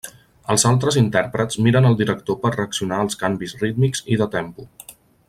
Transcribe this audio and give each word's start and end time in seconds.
Els 0.53 0.63
altres 0.69 0.97
intèrprets 1.01 1.59
miren 1.67 1.89
el 1.89 1.99
director 2.01 2.39
per 2.45 2.53
reaccionar 2.57 3.01
als 3.05 3.21
canvis 3.25 3.55
rítmics 3.65 4.03
i 4.17 4.23
de 4.23 4.31
tempo. 4.39 4.71